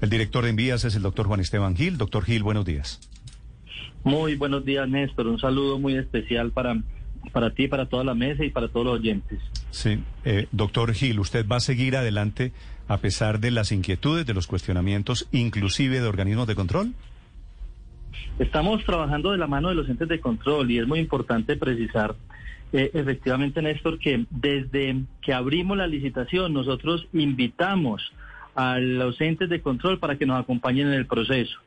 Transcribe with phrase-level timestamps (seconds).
[0.00, 1.96] El director de envías es el doctor Juan Esteban Gil.
[1.96, 3.00] Doctor Gil, buenos días.
[4.04, 5.26] Muy buenos días, Néstor.
[5.26, 6.76] Un saludo muy especial para,
[7.32, 9.40] para ti, para toda la mesa y para todos los oyentes.
[9.70, 12.52] Sí, eh, doctor Gil, usted va a seguir adelante
[12.88, 16.92] a pesar de las inquietudes, de los cuestionamientos, inclusive de organismos de control.
[18.38, 22.14] Estamos trabajando de la mano de los entes de control y es muy importante precisar,
[22.72, 28.12] eh, efectivamente, Néstor, que desde que abrimos la licitación nosotros invitamos
[28.56, 31.58] a los entes de control para que nos acompañen en el proceso.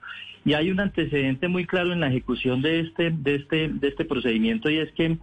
[0.43, 4.05] Y hay un antecedente muy claro en la ejecución de este, de este, de este
[4.05, 5.17] procedimiento y es que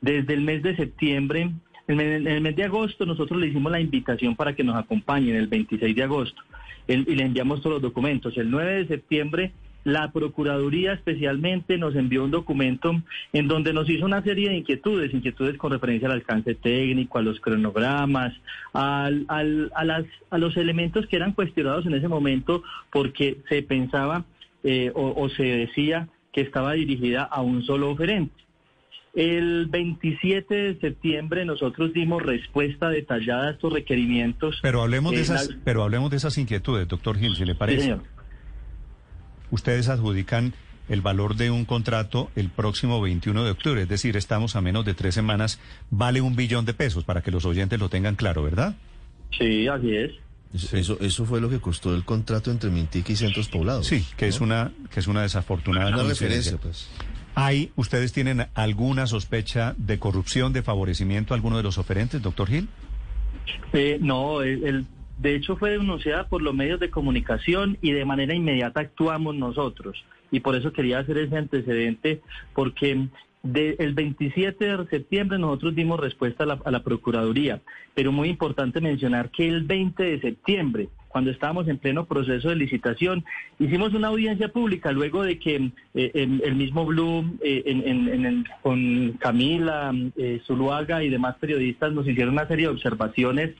[0.00, 1.52] desde el mes de septiembre,
[1.86, 5.46] en el, mes de agosto, nosotros le hicimos la invitación para que nos acompañen el
[5.46, 6.42] 26 de agosto
[6.88, 8.36] y le enviamos todos los documentos.
[8.36, 9.52] El 9 de septiembre
[9.84, 12.92] la Procuraduría especialmente nos envió un documento
[13.32, 17.22] en donde nos hizo una serie de inquietudes, inquietudes con referencia al alcance técnico, a
[17.22, 18.32] los cronogramas,
[18.72, 23.62] al, al, a, las, a los elementos que eran cuestionados en ese momento porque se
[23.62, 24.24] pensaba
[24.64, 28.32] eh, o, o se decía que estaba dirigida a un solo oferente.
[29.14, 34.58] El 27 de septiembre nosotros dimos respuesta detallada a estos requerimientos.
[34.62, 37.58] Pero hablemos de esas, la- pero hablemos de esas inquietudes, doctor Gil, si le Sí,
[37.58, 37.80] parece.
[37.82, 38.00] señor.
[39.52, 40.54] Ustedes adjudican
[40.88, 44.84] el valor de un contrato el próximo 21 de octubre, es decir, estamos a menos
[44.84, 48.42] de tres semanas, vale un billón de pesos, para que los oyentes lo tengan claro,
[48.42, 48.74] ¿verdad?
[49.38, 50.10] Sí, así es.
[50.52, 53.86] Eso, eso, eso fue lo que costó el contrato entre Mintic y Centros Poblados.
[53.86, 56.88] Sí, que es una que es una desafortunada Una referencia, pues.
[57.34, 62.48] ¿Hay, ustedes tienen alguna sospecha de corrupción, de favorecimiento a alguno de los oferentes, doctor
[62.48, 62.68] Gil?
[63.72, 64.86] Eh, no, el, el-
[65.18, 70.04] de hecho fue denunciada por los medios de comunicación y de manera inmediata actuamos nosotros.
[70.30, 72.20] Y por eso quería hacer ese antecedente,
[72.54, 73.08] porque
[73.42, 77.60] de- el 27 de septiembre nosotros dimos respuesta a la, Procuraduría.
[77.94, 82.56] Pero muy importante mencionar que el 20 de septiembre, cuando estábamos en pleno proceso de
[82.56, 83.24] licitación,
[83.58, 88.24] hicimos una audiencia pública luego de que eh, el, el mismo Blue, eh, en- en-
[88.24, 93.50] en con Camila, eh, Zuluaga y demás periodistas nos hicieron una serie de observaciones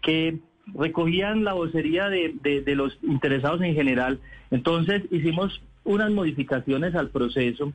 [0.00, 4.20] que recogían la vocería de, los interesados en general.
[4.50, 7.72] Entonces hicimos unas modificaciones al proceso,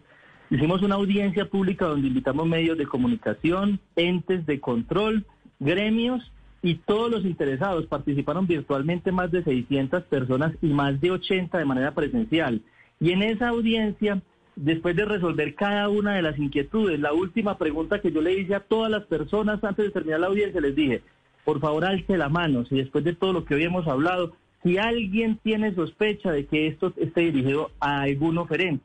[0.50, 5.26] hicimos una audiencia pública donde invitamos medios de comunicación, entes de control,
[5.60, 6.32] gremios
[6.62, 7.86] y todos los interesados.
[7.88, 12.62] Participaron virtualmente más de 600 personas y más de 80 de manera presencial.
[13.00, 14.22] Y en esa audiencia,
[14.56, 18.56] después de resolver cada una de las inquietudes, la última pregunta que yo le hice
[18.56, 21.04] a todas las personas antes de terminar la audiencia, les dije,
[21.48, 24.78] por favor alce la mano, si después de todo lo que hoy hemos hablado, si
[24.78, 28.84] alguien tiene sospecha de que esto esté dirigido a algún oferente.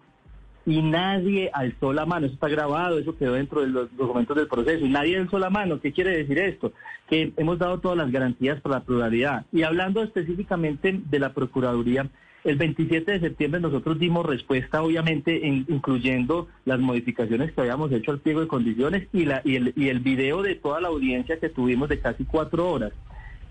[0.65, 4.47] Y nadie alzó la mano, eso está grabado, eso quedó dentro de los documentos del
[4.47, 5.81] proceso, y nadie alzó la mano.
[5.81, 6.73] ¿Qué quiere decir esto?
[7.09, 9.45] Que hemos dado todas las garantías para la pluralidad.
[9.51, 12.11] Y hablando específicamente de la Procuraduría,
[12.45, 18.11] el 27 de septiembre nosotros dimos respuesta, obviamente, en- incluyendo las modificaciones que habíamos hecho
[18.11, 21.39] al pliego de condiciones y, la, y, el, y el video de toda la audiencia
[21.39, 22.93] que tuvimos de casi cuatro horas.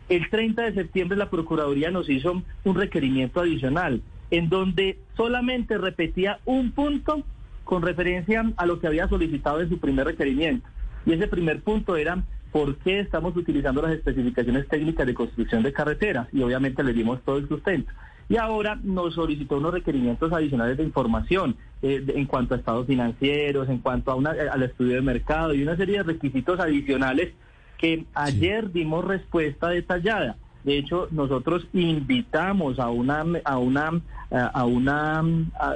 [0.09, 6.39] El 30 de septiembre la Procuraduría nos hizo un requerimiento adicional en donde solamente repetía
[6.45, 7.23] un punto
[7.63, 10.67] con referencia a lo que había solicitado en su primer requerimiento.
[11.05, 15.71] Y ese primer punto era por qué estamos utilizando las especificaciones técnicas de construcción de
[15.71, 17.91] carreteras y obviamente le dimos todo el sustento.
[18.29, 22.87] Y ahora nos solicitó unos requerimientos adicionales de información eh, de- en cuanto a estados
[22.87, 27.33] financieros, en cuanto a una, al estudio de mercado y una serie de requisitos adicionales
[27.77, 30.37] que ayer dimos respuesta detallada.
[30.63, 35.23] De hecho, nosotros invitamos a una a una a una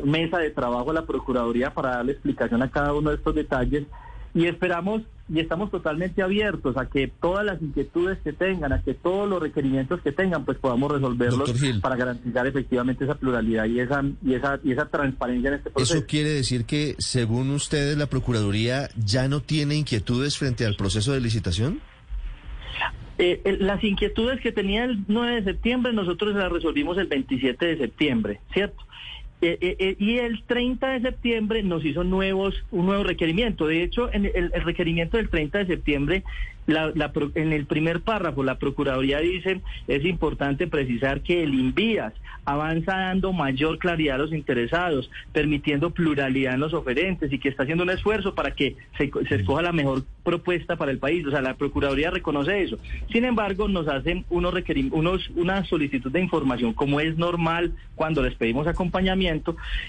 [0.03, 3.83] mesa de trabajo a la Procuraduría para darle explicación a cada uno de estos detalles
[4.35, 8.93] y esperamos y estamos totalmente abiertos a que todas las inquietudes que tengan, a que
[8.93, 11.51] todos los requerimientos que tengan, pues podamos resolverlos
[11.81, 15.97] para garantizar efectivamente esa pluralidad y esa y esa y esa transparencia en este proceso.
[15.97, 21.13] ¿Eso quiere decir que, según ustedes, la Procuraduría ya no tiene inquietudes frente al proceso
[21.13, 21.81] de licitación?
[23.17, 27.65] Eh, el- las inquietudes que tenía el 9 de septiembre, nosotros las resolvimos el 27
[27.65, 28.83] de septiembre, ¿cierto?
[29.45, 33.67] Eh, eh, eh, y el 30 de septiembre nos hizo nuevos un nuevo requerimiento.
[33.67, 36.23] De hecho, en el, requerimiento del 30 de septiembre,
[36.65, 42.13] la, la en el primer párrafo, la Procuraduría dice, es importante precisar que el INVIAS
[42.45, 47.63] avanza dando mayor claridad a los interesados, permitiendo pluralidad en los oferentes y que está
[47.63, 51.25] haciendo un esfuerzo para que se, escoja la mejor propuesta para el país.
[51.25, 52.77] O sea, la Procuraduría reconoce eso.
[53.11, 54.53] Sin embargo, nos hacen unos
[54.91, 59.34] unos, una solicitud de información, como es normal cuando les pedimos acompañamiento,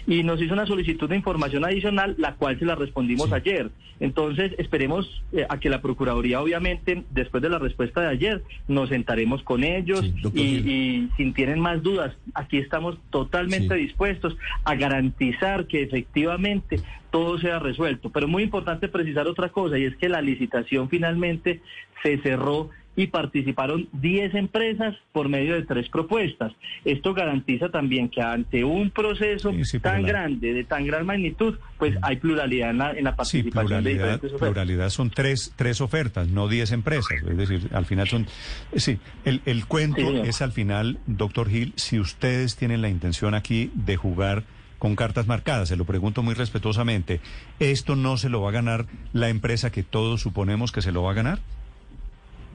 [0.06, 3.70] y nos hizo una solicitud de información adicional, la cual se la respondimos ayer.
[4.00, 8.88] Entonces, esperemos eh, a que la Procuraduría, obviamente, después de la respuesta de ayer, nos
[8.90, 13.82] sentaremos con ellos Sí, y, y si tienen más dudas, aquí estamos totalmente Sí.
[13.82, 18.10] dispuestos a garantizar que efectivamente todo sea resuelto.
[18.10, 21.60] Pero muy importante precisar otra cosa, y es que la licitación finalmente
[22.02, 26.54] se cerró y participaron 10 empresas por medio de tres propuestas.
[26.82, 30.86] Esto garantiza también que ante un proceso Sí, sí, pero tan la- grande, de tan
[30.86, 34.48] gran magnitud, pues hay pluralidad en la, en la participación de pluralidad, diferentes ofertas.
[34.48, 37.18] pluralidad son tres, tres ofertas, no diez empresas.
[37.28, 38.26] Es decir, al final son...
[38.74, 43.70] Sí, el, el cuento es al final, doctor Gil, si ustedes tienen la intención aquí
[43.74, 44.44] de jugar
[44.78, 47.20] con cartas marcadas, se lo pregunto muy respetuosamente,
[47.60, 51.02] ¿esto no se lo va a ganar la empresa que todos suponemos que se lo
[51.02, 51.40] va a ganar?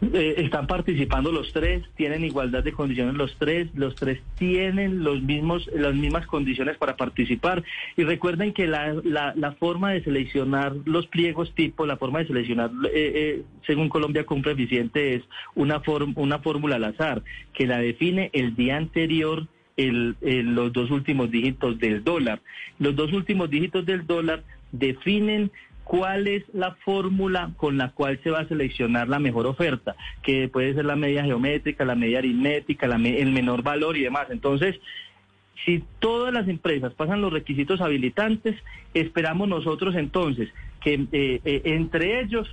[0.01, 5.21] Eh, están participando los tres, tienen igualdad de condiciones los tres, los tres tienen los
[5.21, 7.63] mismos, las mismas condiciones para participar.
[7.95, 12.71] Y recuerden que la, la, forma de seleccionar los pliegos tipo, la forma de seleccionar,
[12.85, 17.21] eh, eh, según Colombia Cumple Eficiente, es una, form- una fórmula al azar,
[17.53, 19.45] que la define el día anterior
[19.77, 22.41] el, el- los dos últimos dígitos del dólar.
[22.79, 25.51] Los dos últimos dígitos del dólar definen
[25.91, 29.93] cuál es la fórmula con la cual se va a seleccionar la mejor oferta,
[30.23, 34.01] que puede ser la media geométrica, la media aritmética, la me- el menor valor y
[34.03, 34.27] demás.
[34.29, 34.79] Entonces,
[35.65, 38.55] si todas las empresas pasan los requisitos habilitantes,
[38.93, 40.47] esperamos nosotros entonces
[40.79, 42.47] que eh, eh, entre ellos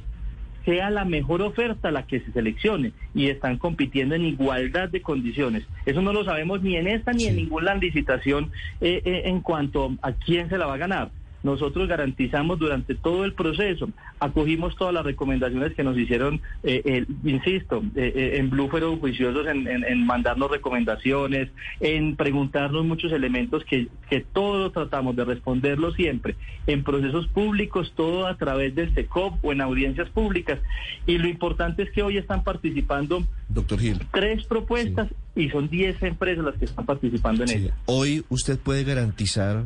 [0.64, 5.62] sea la mejor oferta la que se seleccione y están compitiendo en igualdad de condiciones.
[5.86, 8.50] Eso no lo sabemos ni en esta ni en ninguna licitación
[8.80, 11.10] eh, eh, en cuanto a quién se la va a ganar.
[11.42, 13.88] Nosotros garantizamos durante todo el proceso,
[14.18, 19.46] acogimos todas las recomendaciones que nos hicieron, eh, eh, insisto, eh, en Blue fueron juiciosos
[19.46, 21.48] en, en- en mandarnos recomendaciones,
[21.80, 26.34] en preguntarnos muchos elementos que, que todos tratamos de responderlo siempre,
[26.66, 30.58] en procesos públicos, todo a través del SECOP o en audiencias públicas.
[31.06, 33.98] Y lo importante es que hoy están participando Doctor Gil.
[34.12, 37.54] tres propuestas y son 10 empresas las que están participando en Sí.
[37.58, 37.74] ellas.
[37.86, 39.62] Hoy usted puede garantizar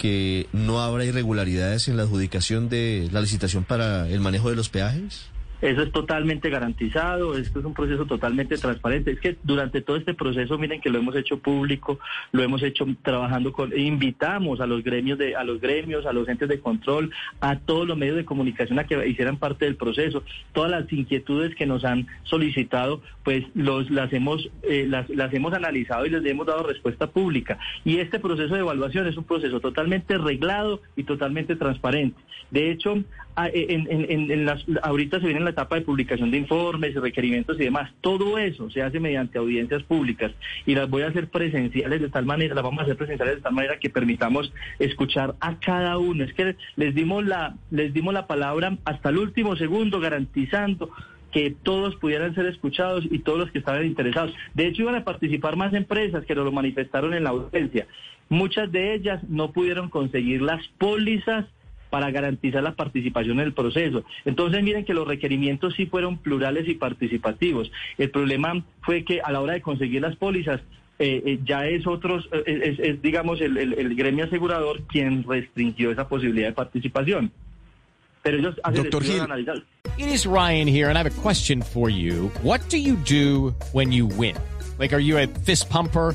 [0.00, 4.70] que no habrá irregularidades en la adjudicación de la licitación para el manejo de los
[4.70, 5.26] peajes.
[5.60, 9.10] Eso es totalmente garantizado, esto es un proceso totalmente transparente.
[9.12, 11.98] Es que durante todo este proceso, miren que lo hemos hecho público,
[12.32, 16.28] lo hemos hecho trabajando con, invitamos a los gremios de, a los gremios, a los
[16.28, 17.10] entes de control,
[17.40, 20.22] a todos los medios de comunicación a que hicieran parte del proceso.
[20.52, 25.52] Todas las inquietudes que nos han solicitado, pues los, las hemos, eh, las, las hemos
[25.52, 27.58] analizado y les hemos dado respuesta pública.
[27.84, 32.20] Y este proceso de evaluación es un proceso totalmente reglado y totalmente transparente.
[32.50, 33.04] De hecho,
[33.36, 37.92] en, las, ahorita se viene etapa de publicación de informes, requerimientos y demás.
[38.00, 40.32] Todo eso se hace mediante audiencias públicas
[40.66, 43.42] y las voy a hacer presenciales de tal manera, las vamos a hacer presenciales de
[43.42, 46.24] tal manera que permitamos escuchar a cada uno.
[46.24, 50.90] Es que les dimos la, les dimos la palabra hasta el último segundo garantizando
[51.32, 54.34] que todos pudieran ser escuchados y todos los que estaban interesados.
[54.54, 57.86] De hecho, iban a participar más empresas que lo manifestaron en la audiencia.
[58.28, 61.46] Muchas de ellas no pudieron conseguir las pólizas
[61.90, 64.04] para garantizar la participación en el proceso.
[64.24, 67.70] Entonces miren que los requerimientos sí fueron plurales y participativos.
[67.98, 70.60] El problema fue que a la hora de conseguir las pólizas
[70.98, 75.24] eh, eh, ya es otros, eh, es, es, digamos el, el- el gremio asegurador quien
[75.24, 77.32] restringió esa posibilidad de participación.
[78.22, 79.20] Pero ellos hacen Doctor Gil.
[79.20, 79.62] analizados.
[79.96, 82.30] It is Ryan here, and I have a question for you.
[82.42, 84.36] What do you do when you win?
[84.78, 86.14] Like, are you a fist pumper?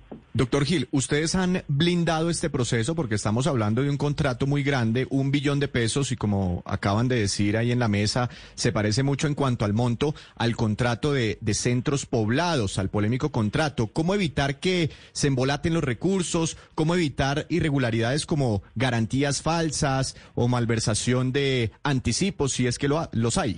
[0.33, 5.05] Doctor Gil, ustedes han blindado este proceso porque estamos hablando de un contrato muy grande,
[5.09, 9.03] un billón de pesos, y como acaban de decir ahí en la mesa, se parece
[9.03, 13.87] mucho en cuanto al monto al contrato de, de centros poblados, al polémico contrato.
[13.87, 16.55] ¿Cómo evitar que se embolaten los recursos?
[16.75, 23.37] ¿Cómo evitar irregularidades como garantías falsas o malversación de anticipos, si es que lo, los
[23.37, 23.57] hay?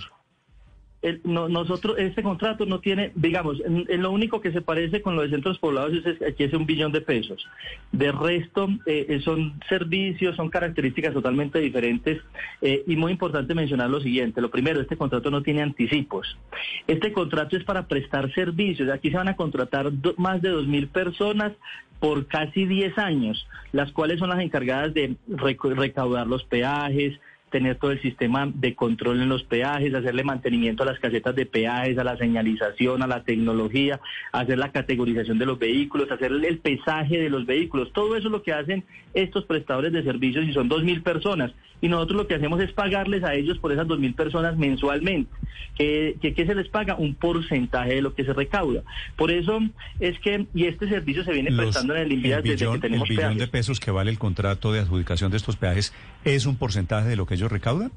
[1.24, 5.22] Nosotros, este contrato no tiene, digamos, en, en lo único que se parece con lo
[5.22, 7.46] de centros poblados es, es que es un billón de pesos.
[7.92, 12.20] De resto, eh, eh, son servicios, son características totalmente diferentes.
[12.62, 14.40] eh, y muy importante mencionar lo siguiente.
[14.40, 16.38] Lo primero, este contrato no tiene anticipos.
[16.86, 18.90] Este contrato es para prestar servicios.
[18.90, 21.52] Aquí se van a contratar más de dos mil personas
[22.00, 27.18] por casi 10 años, las cuales son las encargadas de recaudar los peajes,
[27.54, 31.46] tener todo el sistema de control en los peajes, hacerle mantenimiento a las casetas de
[31.46, 34.00] peajes, a la señalización, a la tecnología,
[34.32, 37.92] hacer la categorización de los vehículos, hacer el pesaje de los vehículos.
[37.92, 38.82] Todo eso es lo que hacen
[39.14, 41.52] estos prestadores de servicios y son dos mil personas.
[41.80, 45.30] Y nosotros lo que hacemos es pagarles a ellos por esas dos mil personas mensualmente.
[45.76, 46.94] que que qué se les paga?
[46.96, 48.82] Un porcentaje de lo que se recauda.
[49.16, 49.60] Por eso
[50.00, 53.08] es que, y este servicio se viene Los- prestando en el Invías desde que tenemos
[53.10, 53.38] el billón peajes.
[53.38, 55.92] de pesos que vale el contrato de adjudicación de estos peajes
[56.24, 57.92] es un porcentaje de lo que ellos recaudan.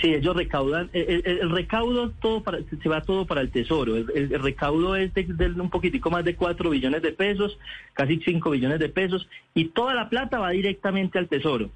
[0.00, 3.96] Sí, ellos recaudan, el, el- el recaudo todo para, se va todo para el tesoro.
[3.96, 7.58] El recaudo es de, de un poquitico más de 4 billones de pesos,
[7.94, 11.70] casi 5 billones de pesos, y toda la plata va directamente al tesoro.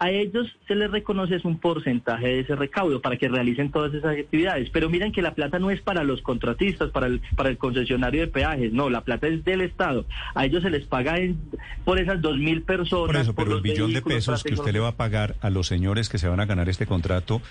[0.00, 3.92] A ellos se les reconoce es un porcentaje de ese recaudo para que realicen todas
[3.92, 4.70] esas actividades.
[4.70, 8.20] Pero miren que la plata no es para los contratistas, para el, para el concesionario
[8.20, 10.06] de peajes, no, la plata es del Estado.
[10.36, 11.40] A ellos se les paga en-
[11.84, 13.06] por esas dos mil personas.
[13.08, 15.50] Por eso, pero el los billón de pesos que usted le va a pagar a
[15.50, 17.42] los señores que se van a ganar este contrato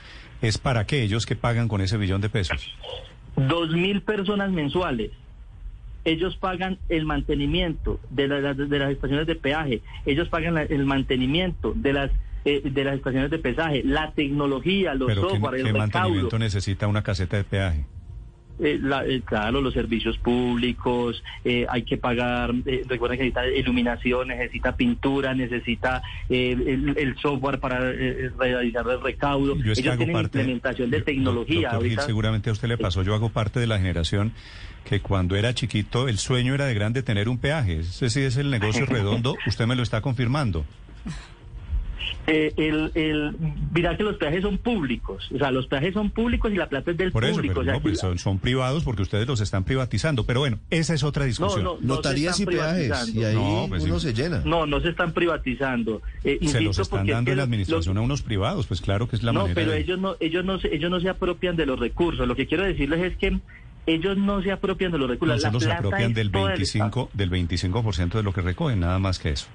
[0.42, 2.74] es para qué ellos que pagan con ese billón de pesos.
[3.36, 5.12] dos mil personas mensuales.
[6.08, 10.86] Ellos pagan el mantenimiento de, la- de las estaciones de peaje, ellos pagan la- el
[10.86, 12.12] mantenimiento de las
[12.46, 15.80] eh, de las estaciones de pesaje, la tecnología, los Pero ¿qué, software, qué el recaudo,
[15.80, 17.84] mantenimiento necesita una caseta de peaje?
[18.60, 23.48] Eh, la- eh, claro, los servicios públicos, eh, hay que pagar, eh, recuerden que necesita
[23.48, 29.56] iluminación, necesita pintura, necesita eh, el, el software para eh, realizar el recaudo.
[29.58, 31.70] Yo Ellos tienen parte implementación de yo- tecnología.
[31.72, 33.04] Doctor Gil, seguramente a usted le pasó.
[33.04, 34.34] Yo hago parte de la generación
[34.84, 37.80] que cuando era chiquito el sueño era de grande tener un peaje.
[37.80, 39.36] Ese sí es el negocio redondo.
[39.46, 40.66] Usted me lo está confirmando.
[42.28, 43.36] Eh, el, el,
[43.74, 46.92] mira que los peajes son públicos, o sea, los peajes son públicos y la plata
[46.92, 47.54] es del Por eso, público.
[47.56, 50.26] pero o sea, no, pues son, son privados porque ustedes los están privatizando.
[50.26, 51.64] Pero bueno, esa es otra discusión.
[51.64, 54.08] no, no Notarías y peajes, y ahí No, pues uno sí.
[54.10, 54.42] se llena.
[54.46, 56.02] No, no se están privatizando.
[56.24, 58.82] Eh, Se los están es dando que en la administración lo- a unos privados, pues
[58.82, 61.00] claro que es la no, manera pero de- ellos no, ellos no, se, ellos no
[61.00, 62.28] se apropian de los recursos.
[62.28, 63.40] Lo que quiero decirles es que
[63.86, 65.42] ellos no se apropian de los no recursos.
[65.42, 69.30] La solo se apropian del 25, del 25% de lo que recogen, nada más que
[69.30, 69.48] eso.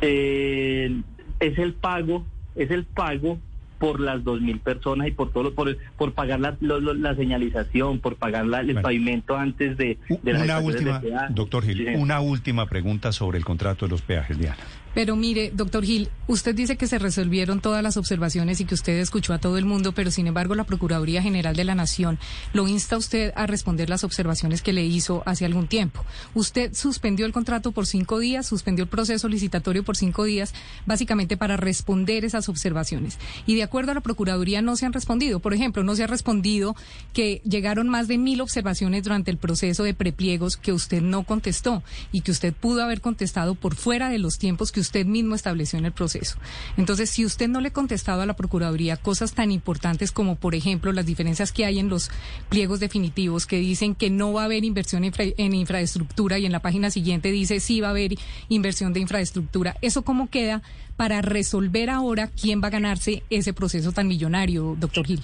[0.00, 1.00] eh,
[1.40, 3.38] es el pago, es el pago
[3.78, 6.94] por las dos mil personas y por todo lo- por, por pagar la, lo- lo-
[6.94, 8.82] la señalización, por pagar la- el Bueno.
[8.82, 13.86] pavimento antes de, de Una última, doctor Gil, Sí, una última pregunta sobre el contrato
[13.86, 14.56] de los peajes, Diana.
[14.94, 18.98] Pero mire, doctor Gil, usted dice que se resolvieron todas las observaciones y que usted
[18.98, 22.18] escuchó a todo el mundo, pero sin embargo la Procuraduría General de la Nación
[22.52, 26.04] lo insta a usted a responder las observaciones que le hizo hace algún tiempo.
[26.34, 30.54] Usted suspendió el contrato por cinco días, suspendió el proceso licitatorio por cinco días,
[30.86, 33.18] básicamente para responder esas observaciones.
[33.46, 35.40] Y de acuerdo a la Procuraduría no se han respondido.
[35.40, 36.76] Por ejemplo, no se ha respondido
[37.12, 41.82] que llegaron más de mil observaciones durante el proceso de prepliegos que usted no contestó
[42.12, 45.78] y que usted pudo haber contestado por fuera de los tiempos que usted mismo estableció
[45.78, 46.38] en el proceso.
[46.76, 50.54] Entonces, si usted no le ha contestado a la Procuraduría cosas tan importantes como, por
[50.54, 52.10] ejemplo, las diferencias que hay en los
[52.48, 56.60] pliegos definitivos que dicen que no va a haber inversión en infraestructura y en la
[56.60, 58.14] página siguiente dice sí va a haber
[58.48, 60.62] inversión de infraestructura, ¿eso cómo queda
[60.96, 65.20] para resolver ahora quién va a ganarse ese proceso tan millonario, doctor Gil?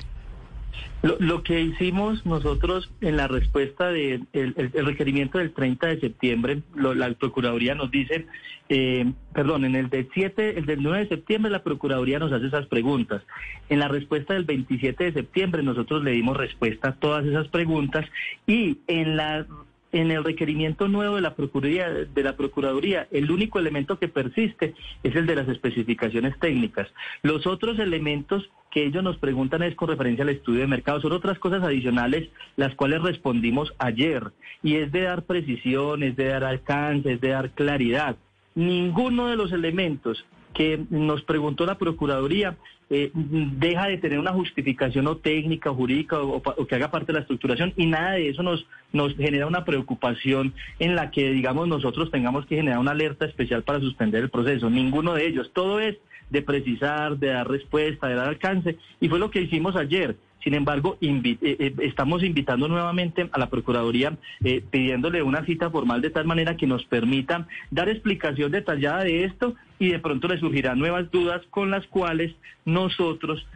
[1.02, 6.00] Lo, lo que hicimos nosotros en la respuesta del de el, requerimiento del 30 de
[6.00, 8.26] septiembre, lo- la Procuraduría nos dice,
[8.70, 12.46] eh, perdón, en el del 7, el del 9 de septiembre la Procuraduría nos hace
[12.46, 13.22] esas preguntas.
[13.68, 18.06] En la respuesta del 27 de septiembre nosotros le dimos respuesta a todas esas preguntas
[18.46, 19.46] y en la
[19.94, 24.74] en el requerimiento nuevo de la Procuraduría, de la Procuraduría, el único elemento que persiste
[25.04, 26.88] es el de las especificaciones técnicas.
[27.22, 31.00] Los otros elementos que ellos nos preguntan es con referencia al estudio de mercado.
[31.00, 34.32] Son otras cosas adicionales las cuales respondimos ayer.
[34.64, 38.16] Y es de dar precisión, es de dar alcance, es de dar claridad.
[38.56, 40.24] Ninguno de los elementos
[40.54, 42.56] que nos preguntó la Procuraduría
[42.90, 47.08] eh, deja de tener una justificación o técnica o jurídica o, o, que haga parte
[47.08, 51.30] de la estructuración y nada de eso nos, nos genera una preocupación en la que,
[51.30, 54.68] digamos, nosotros tengamos que generar una alerta especial para suspender el proceso.
[54.68, 55.50] Ninguno de ellos.
[55.52, 55.96] Todo es
[56.30, 60.16] de precisar, de dar respuesta, de dar alcance y fue lo que hicimos ayer.
[60.44, 66.02] Sin embargo, eh, eh, estamos invitando nuevamente a la Procuraduría eh, pidiéndole una cita formal
[66.02, 70.38] de tal manera que nos permita dar explicación detallada de esto y de pronto le
[70.38, 72.34] surgirán nuevas dudas con las cuales
[72.66, 73.46] nosotros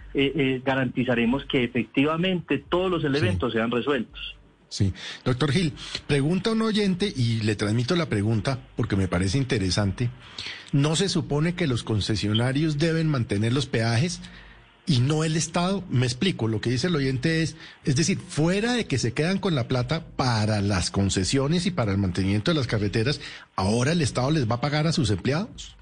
[0.64, 4.37] garantizaremos que efectivamente todos los elementos sean resueltos.
[4.68, 4.92] Sí,
[5.25, 5.73] doctor Gil,
[6.07, 10.11] pregunta un oyente y le transmito la pregunta porque me parece interesante.
[10.73, 14.21] ¿No se supone que los concesionarios deben mantener los peajes?
[14.88, 15.85] Y no el Estado.
[15.90, 19.38] Me explico, lo que dice el oyente es, es decir, fuera de que se quedan
[19.38, 23.21] con la plata para las concesiones y para el mantenimiento de las carreteras,
[23.54, 25.76] ahora el Estado les va a pagar a sus empleados.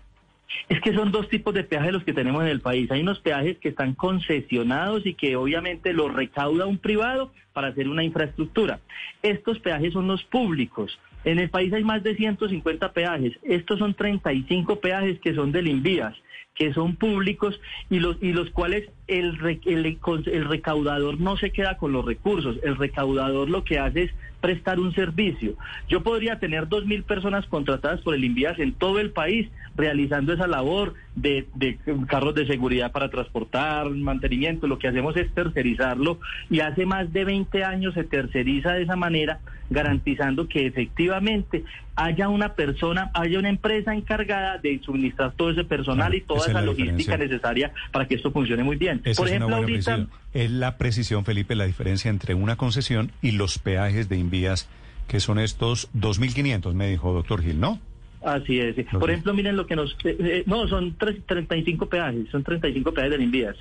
[0.69, 2.91] Es que son dos tipos de peajes los que tenemos en el país.
[2.91, 7.89] Hay unos peajes que están concesionados y que obviamente los recauda un privado para hacer
[7.89, 8.81] una infraestructura.
[9.23, 10.99] Estos peajes son los públicos.
[11.25, 13.33] En el país hay más de 150 peajes.
[13.43, 16.15] Estos son 35 peajes que son del Invías
[16.57, 17.61] que son públicos
[17.91, 22.57] y los, y los cuales el, el, el, recaudador no se queda con los recursos,
[22.65, 24.11] el recaudador lo que hace es
[24.41, 25.55] prestar un servicio.
[25.89, 30.33] Yo podría tener dos mil personas contratadas por el Invías en todo el país realizando
[30.33, 31.79] esa labor de, de,
[32.09, 34.67] carros de seguridad para transportar, mantenimiento.
[34.67, 36.19] Lo que hacemos es tercerizarlo
[36.51, 41.65] y hace más de 20 años se terceriza de esa manera, garantizando que efectivamente
[41.97, 46.61] haya una persona, haya una empresa encargada de suministrar todo ese personal y toda esa,
[46.61, 49.03] logística necesaria para que esto funcione muy bien.
[49.17, 50.07] Por ejemplo, ahorita...
[50.37, 54.69] Es la precisión, Felipe, la diferencia entre una concesión y los peajes de envías,
[55.09, 57.81] que son estos 2.500, me dijo doctor Gil, ¿no?
[58.23, 58.77] Así es.
[58.93, 59.97] Por ejemplo, miren lo que nos...
[60.05, 63.57] Eh, eh, no, son 35 peajes, son 35 peajes de envías.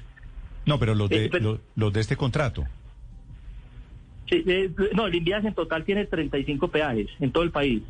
[0.65, 2.65] No, pero los de, eh, los, de este contrato.
[4.29, 4.43] Sí,
[4.93, 7.83] no, el envías en total tiene 35 peajes en todo el país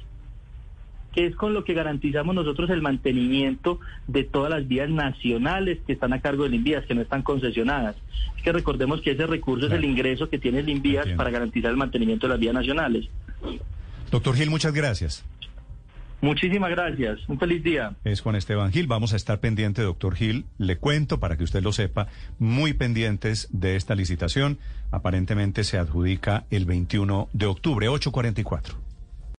[1.15, 5.93] que es con lo que garantizamos nosotros el mantenimiento de todas las vías nacionales que
[5.93, 7.95] están a cargo del Invías, que no están concesionadas.
[8.35, 11.71] Es que recordemos que ese recurso es el ingreso que tiene el Invías para garantizar
[11.71, 13.07] el mantenimiento de las vías nacionales.
[14.11, 15.23] Doctor Gil, muchas gracias.
[16.19, 17.19] Muchísimas gracias.
[17.29, 17.95] Un feliz día.
[18.03, 18.87] Es Juan Esteban Gil.
[18.87, 20.45] Vamos a estar pendiente, doctor Gil.
[20.57, 22.07] Le cuento para que usted lo sepa,
[22.39, 24.57] muy pendientes de esta licitación.
[24.91, 28.84] Aparentemente se adjudica el 21 de octubre, 844.